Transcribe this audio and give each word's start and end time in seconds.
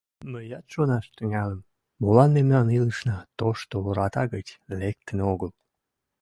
Мыят 0.31 0.65
шонаш 0.73 1.05
тӱҥальым: 1.15 1.61
молан 2.01 2.29
мемнан 2.37 2.67
илышна 2.77 3.17
тошто 3.39 3.75
ората 3.89 4.23
гыч 4.33 4.47
лектын 4.79 5.19
огыл? 5.31 5.51